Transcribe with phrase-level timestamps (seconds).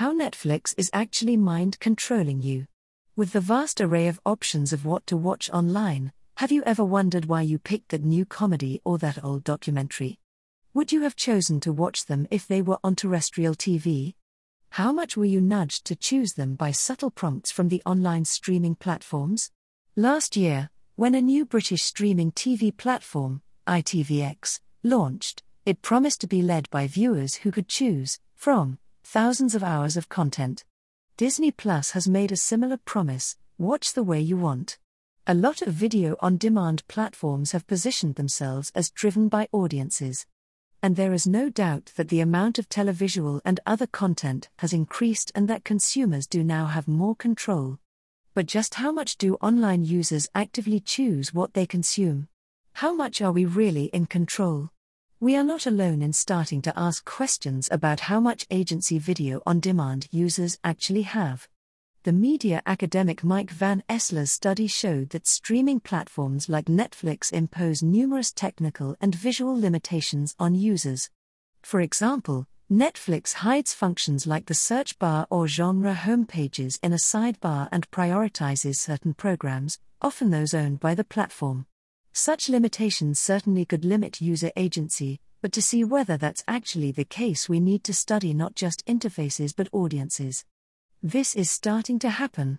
[0.00, 2.64] How Netflix is actually mind controlling you.
[3.16, 7.26] With the vast array of options of what to watch online, have you ever wondered
[7.26, 10.18] why you picked that new comedy or that old documentary?
[10.72, 14.14] Would you have chosen to watch them if they were on terrestrial TV?
[14.70, 18.76] How much were you nudged to choose them by subtle prompts from the online streaming
[18.76, 19.50] platforms?
[19.96, 26.40] Last year, when a new British streaming TV platform, ITVX, launched, it promised to be
[26.40, 30.64] led by viewers who could choose from thousands of hours of content.
[31.16, 34.78] Disney Plus has made a similar promise watch the way you want.
[35.26, 40.26] A lot of video on demand platforms have positioned themselves as driven by audiences.
[40.82, 45.30] And there is no doubt that the amount of televisual and other content has increased
[45.34, 47.78] and that consumers do now have more control.
[48.32, 52.28] But just how much do online users actively choose what they consume?
[52.74, 54.70] How much are we really in control?
[55.22, 59.60] We are not alone in starting to ask questions about how much agency video on
[59.60, 61.46] demand users actually have.
[62.04, 68.32] The media academic Mike Van Essler's study showed that streaming platforms like Netflix impose numerous
[68.32, 71.10] technical and visual limitations on users.
[71.60, 77.68] For example, Netflix hides functions like the search bar or genre homepages in a sidebar
[77.70, 81.66] and prioritizes certain programs, often those owned by the platform.
[82.12, 87.48] Such limitations certainly could limit user agency, but to see whether that's actually the case,
[87.48, 90.44] we need to study not just interfaces but audiences.
[91.02, 92.58] This is starting to happen.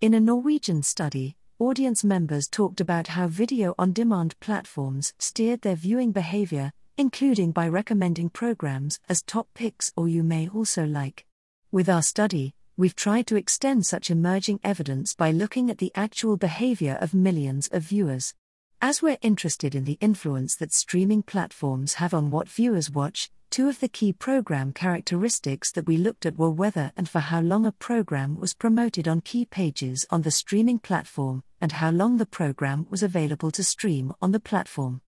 [0.00, 5.76] In a Norwegian study, audience members talked about how video on demand platforms steered their
[5.76, 11.26] viewing behavior, including by recommending programs as top picks or you may also like.
[11.70, 16.36] With our study, we've tried to extend such emerging evidence by looking at the actual
[16.36, 18.34] behavior of millions of viewers.
[18.82, 23.70] As we're interested in the influence that streaming platforms have on what viewers watch, two
[23.70, 27.64] of the key program characteristics that we looked at were whether and for how long
[27.64, 32.26] a program was promoted on key pages on the streaming platform, and how long the
[32.26, 35.00] program was available to stream on the platform.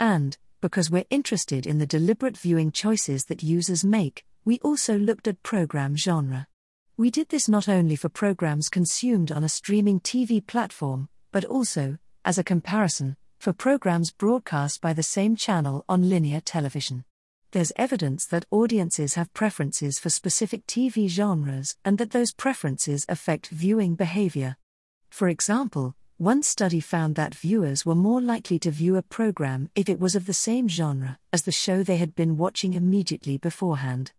[0.00, 5.28] And, because we're interested in the deliberate viewing choices that users make, we also looked
[5.28, 6.46] at program genre.
[6.96, 11.98] We did this not only for programs consumed on a streaming TV platform, but also,
[12.24, 17.04] as a comparison, for programs broadcast by the same channel on linear television.
[17.52, 23.48] There's evidence that audiences have preferences for specific TV genres and that those preferences affect
[23.48, 24.56] viewing behavior.
[25.08, 29.88] For example, one study found that viewers were more likely to view a program if
[29.88, 34.12] it was of the same genre as the show they had been watching immediately beforehand.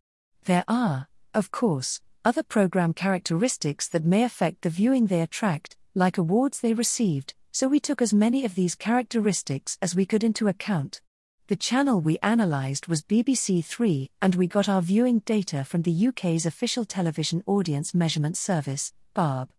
[0.45, 6.17] There are, of course, other program characteristics that may affect the viewing they attract, like
[6.17, 10.47] awards they received, so we took as many of these characteristics as we could into
[10.47, 11.01] account.
[11.47, 16.07] The channel we analysed was BBC Three, and we got our viewing data from the
[16.07, 19.49] UK's official television audience measurement service, BARB.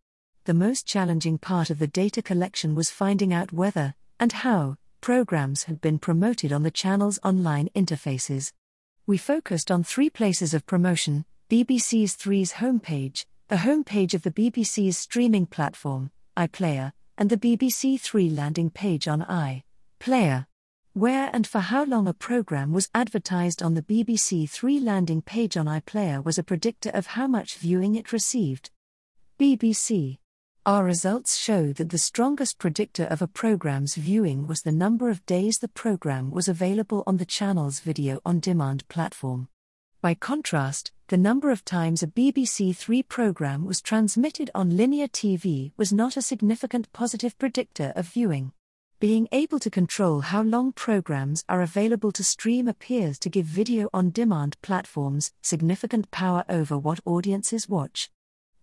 [0.45, 5.65] The most challenging part of the data collection was finding out whether, and how, programs
[5.65, 8.53] had been promoted on the channel's online interfaces.
[9.07, 14.97] We focused on three places of promotion BBC's Three's homepage, the homepage of the BBC's
[14.97, 20.47] streaming platform, iPlayer, and the BBC Three landing page on iPlayer.
[20.95, 25.57] Where and for how long a program was advertised on the BBC Three landing page
[25.57, 28.71] on iPlayer was a predictor of how much viewing it received.
[29.39, 30.19] BBC.
[30.65, 35.27] Our results show that the strongest predictor of a program's viewing was the number of
[35.27, 39.49] days the program was available on the channel's video on demand platform.
[40.03, 45.71] By contrast, the number of times a BBC Three program was transmitted on linear TV
[45.77, 48.51] was not a significant positive predictor of viewing.
[48.99, 53.89] Being able to control how long programs are available to stream appears to give video
[53.95, 58.11] on demand platforms significant power over what audiences watch.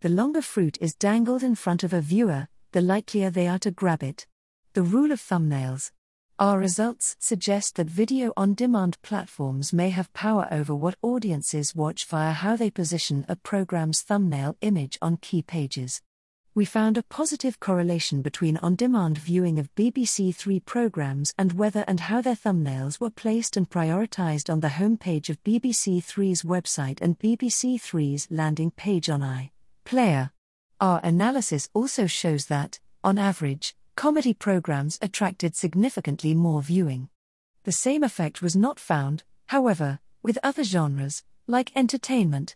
[0.02, 3.72] The longer fruit is dangled in front of a viewer, the likelier they are to
[3.72, 4.28] grab it.
[4.74, 5.92] The rule of thumbnails.
[6.40, 12.06] Our results suggest that video on demand platforms may have power over what audiences watch
[12.06, 16.02] via how they position a program's thumbnail image on key pages.
[16.56, 21.84] We found a positive correlation between on demand viewing of BBC Three programs and whether
[21.90, 27.02] and how their thumbnails were placed and prioritized on the homepage of BBC Three's website
[27.02, 29.20] and BBC Three's landing page on
[29.86, 30.32] iPlayer.
[30.80, 37.10] Our analysis also shows that, on average, comedy programs attracted significantly more viewing.
[37.66, 42.56] The same effect was not found, however, with other genres, like entertainment.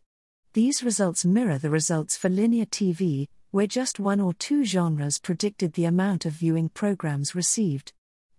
[0.54, 5.74] These results mirror the results for linear TV, where just one or two genres predicted
[5.74, 7.92] the amount of viewing programs received.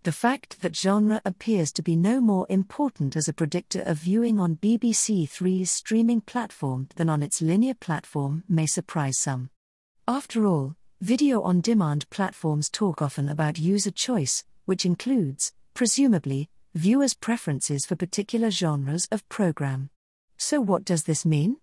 [0.05, 4.41] The fact that genre appears to be no more important as a predictor of viewing
[4.41, 9.51] on BBC Three's streaming platform than on its linear platform may surprise some.
[10.09, 17.13] After all, video on demand platforms talk often about user choice, which includes, presumably, viewers'
[17.13, 19.91] preferences for particular genres of program.
[20.39, 21.59] So, what does this mean?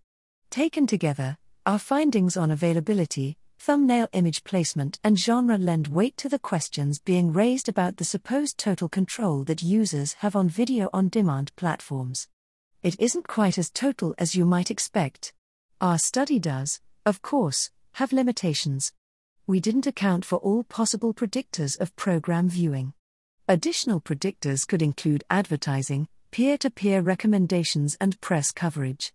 [0.51, 6.37] Taken together, our findings on availability, thumbnail image placement, and genre lend weight to the
[6.37, 11.51] questions being raised about the supposed total control that users have on video on demand
[11.55, 12.27] platforms.
[12.83, 15.33] It isn't quite as total as you might expect.
[15.81, 18.93] Our study does, of course, have limitations.
[19.47, 22.93] We didn't account for all possible predictors of program viewing.
[23.47, 29.11] Additional predictors could include advertising, peer to peer recommendations, and press coverage.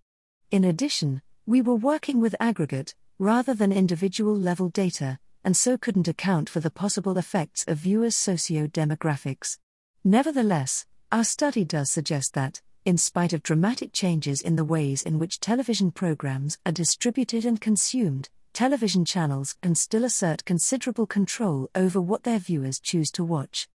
[0.51, 6.09] In addition, we were working with aggregate, rather than individual level data, and so couldn't
[6.09, 9.59] account for the possible effects of viewers' socio demographics.
[10.05, 15.19] Nevertheless, our study does suggest that, in spite of dramatic changes in the ways in
[15.19, 22.01] which television programs are distributed and consumed, television channels can still assert considerable control over
[22.01, 23.69] what their viewers choose to watch.